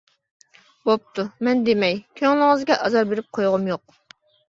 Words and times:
-بوپتۇ، 0.89 1.27
مەن 1.49 1.63
دېمەي، 1.69 2.01
كۆڭلىڭىزگە 2.23 2.81
ئازار 2.83 3.11
بېرىپ 3.15 3.33
قويغۇم 3.41 3.73
يۇق. 3.77 3.99